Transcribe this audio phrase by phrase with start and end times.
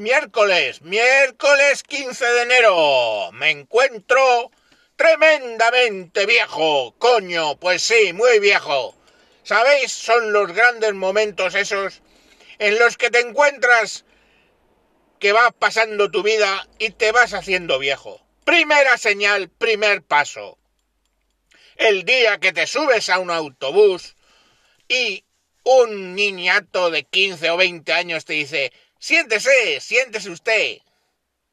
[0.00, 3.30] Miércoles, miércoles 15 de enero.
[3.32, 4.50] Me encuentro
[4.96, 6.94] tremendamente viejo.
[6.96, 8.94] Coño, pues sí, muy viejo.
[9.42, 9.92] ¿Sabéis?
[9.92, 12.00] Son los grandes momentos esos
[12.58, 14.06] en los que te encuentras
[15.18, 18.24] que va pasando tu vida y te vas haciendo viejo.
[18.46, 20.56] Primera señal, primer paso.
[21.76, 24.16] El día que te subes a un autobús
[24.88, 25.26] y
[25.62, 30.78] un niñato de 15 o 20 años te dice, siéntese, siéntese usted.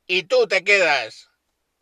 [0.05, 1.30] Y tú te quedas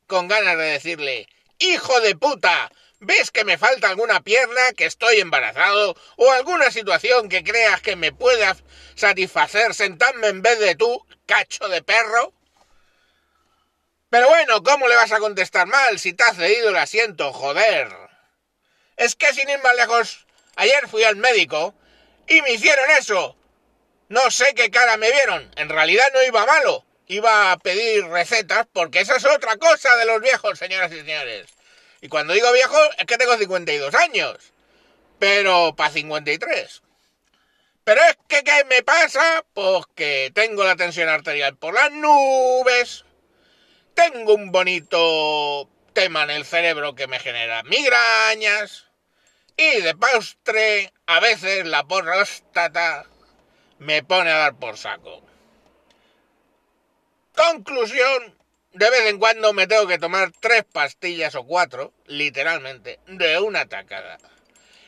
[0.08, 1.28] con ganas de decirle,
[1.60, 7.28] hijo de puta, ¿ves que me falta alguna pierna, que estoy embarazado o alguna situación
[7.28, 8.56] que creas que me pueda
[8.96, 12.32] satisfacer sentarme en vez de tú, cacho de perro?
[14.10, 17.90] Pero bueno, ¿cómo le vas a contestar mal si te has cedido el asiento, joder?
[18.96, 20.26] Es que sin ir más lejos,
[20.56, 21.76] ayer fui al médico
[22.28, 23.36] y me hicieron eso.
[24.08, 25.52] No sé qué cara me vieron.
[25.56, 26.86] En realidad no iba malo.
[27.08, 31.48] Iba a pedir recetas porque esa es otra cosa de los viejos, señoras y señores.
[32.02, 34.38] Y cuando digo viejo es que tengo 52 años.
[35.18, 36.82] Pero para 53.
[37.84, 39.44] Pero es que, ¿qué me pasa?
[39.54, 43.06] Pues que tengo la tensión arterial por las nubes.
[43.94, 48.86] Tengo un bonito tema en el cerebro que me genera migrañas.
[49.58, 53.06] Y de postre, a veces la próstata
[53.80, 55.22] me pone a dar por saco.
[57.36, 58.38] Conclusión,
[58.74, 63.66] de vez en cuando me tengo que tomar tres pastillas o cuatro, literalmente, de una
[63.66, 64.18] tacada.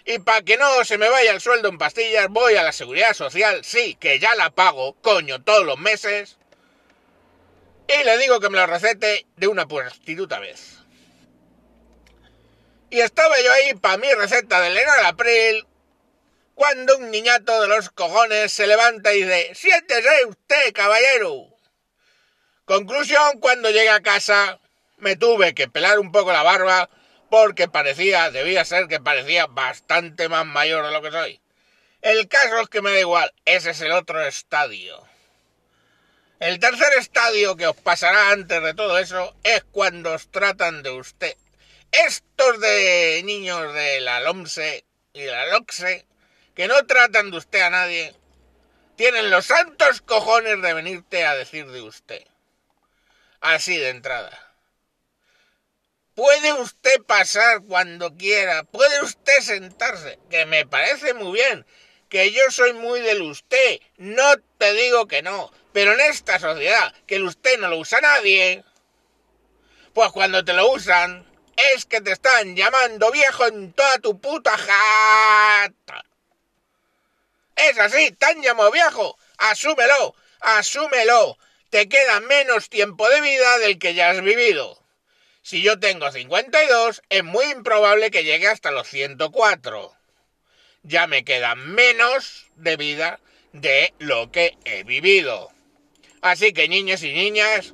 [0.06, 3.14] Y para que no se me vaya el sueldo en pastillas, voy a la seguridad
[3.14, 6.38] social, sí, que ya la pago, coño, todos los meses.
[7.90, 10.78] Y le digo que me lo recete de una prostituta vez.
[12.90, 15.67] Y estaba yo ahí para mi receta del abril,
[16.58, 21.56] cuando un niñato de los cojones se levanta y dice, siéntese usted, caballero.
[22.66, 24.60] Conclusión, cuando llegué a casa
[24.98, 26.90] me tuve que pelar un poco la barba
[27.30, 31.40] porque parecía, debía ser que parecía bastante más mayor de lo que soy.
[32.02, 35.08] El caso es que me da igual, ese es el otro estadio.
[36.40, 40.90] El tercer estadio que os pasará antes de todo eso es cuando os tratan de
[40.90, 41.38] usted
[41.92, 46.06] estos de niños de la LOMSE y la LOXE,
[46.58, 48.16] que no tratan de usted a nadie,
[48.96, 52.26] tienen los santos cojones de venirte a decir de usted.
[53.42, 54.56] Así de entrada.
[56.16, 61.64] Puede usted pasar cuando quiera, puede usted sentarse, que me parece muy bien,
[62.10, 64.26] que yo soy muy del usted, no
[64.58, 68.64] te digo que no, pero en esta sociedad, que el usted no lo usa nadie,
[69.94, 71.24] pues cuando te lo usan,
[71.76, 76.07] es que te están llamando viejo en toda tu puta jata.
[77.58, 79.18] Es así, te han llamado viejo.
[79.38, 81.38] Asúmelo, asúmelo.
[81.70, 84.82] Te queda menos tiempo de vida del que ya has vivido.
[85.42, 89.94] Si yo tengo 52, es muy improbable que llegue hasta los 104.
[90.84, 93.20] Ya me queda menos de vida
[93.54, 95.52] de lo que he vivido.
[96.22, 97.74] Así que niños y niñas,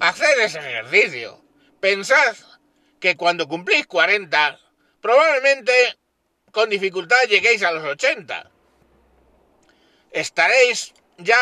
[0.00, 1.42] haced ese ejercicio.
[1.80, 2.36] Pensad
[3.00, 4.58] que cuando cumplís 40,
[5.00, 5.72] probablemente
[6.50, 8.50] con dificultad lleguéis a los 80.
[10.16, 11.36] Estaréis ya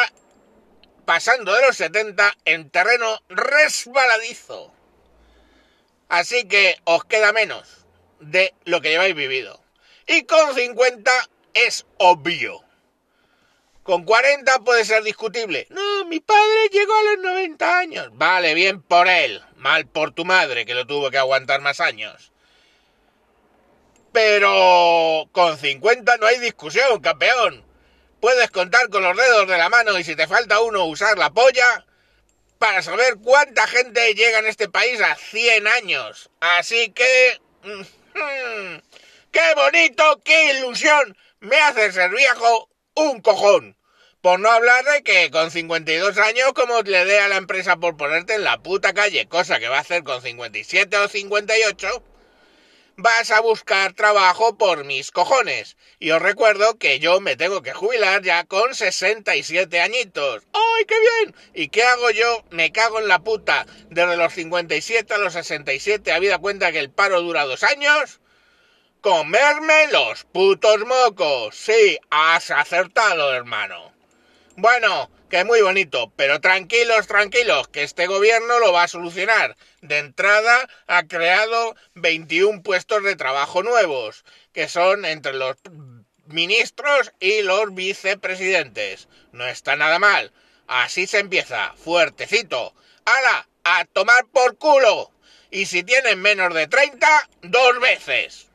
[1.04, 4.74] pasando de los 70 en terreno resbaladizo.
[6.08, 7.86] Así que os queda menos
[8.18, 9.62] de lo que lleváis vivido.
[10.08, 11.12] Y con 50
[11.54, 12.64] es obvio.
[13.84, 15.68] Con 40 puede ser discutible.
[15.70, 18.08] No, mi padre llegó a los 90 años.
[18.14, 19.40] Vale, bien por él.
[19.54, 22.32] Mal por tu madre, que lo tuvo que aguantar más años.
[24.10, 27.63] Pero con 50 no hay discusión, campeón.
[28.24, 31.34] Puedes contar con los dedos de la mano y si te falta uno usar la
[31.34, 31.84] polla
[32.58, 36.30] para saber cuánta gente llega en este país a 100 años.
[36.40, 37.38] Así que...
[39.30, 40.22] ¡Qué bonito!
[40.24, 41.14] ¡Qué ilusión!
[41.40, 43.76] Me hace ser viejo un cojón.
[44.22, 47.98] Por no hablar de que con 52 años, como le dé a la empresa por
[47.98, 52.02] ponerte en la puta calle, cosa que va a hacer con 57 o 58,
[52.96, 55.76] vas a buscar trabajo por mis cojones.
[55.98, 60.42] Y os recuerdo que yo me tengo que jubilar ya con 67 añitos.
[60.52, 61.34] ¡Ay, qué bien!
[61.54, 62.44] ¿Y qué hago yo?
[62.50, 63.66] Me cago en la puta.
[63.90, 68.20] Desde los 57 a los 67, ¿habida cuenta que el paro dura dos años?
[69.04, 71.54] comerme los putos mocos.
[71.54, 73.92] Sí, has acertado, hermano.
[74.56, 79.56] Bueno, que muy bonito, pero tranquilos, tranquilos, que este gobierno lo va a solucionar.
[79.80, 85.56] De entrada ha creado 21 puestos de trabajo nuevos, que son entre los
[86.26, 89.08] ministros y los vicepresidentes.
[89.32, 90.30] No está nada mal.
[90.68, 92.72] Así se empieza, fuertecito.
[93.04, 93.48] ¡Hala!
[93.64, 95.10] ¡A tomar por culo!
[95.50, 98.46] Y si tienen menos de 30, dos veces.